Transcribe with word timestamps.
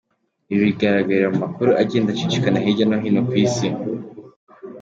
Ibi 0.53 0.63
bigaragarira 0.69 1.31
mu 1.33 1.37
makuru 1.45 1.69
agenda 1.81 2.07
acicikana 2.11 2.63
hirya 2.63 2.85
no 2.87 2.97
hino 3.03 3.21
ku 3.27 3.33
isi. 3.45 3.67